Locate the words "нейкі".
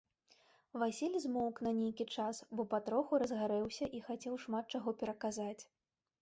1.81-2.05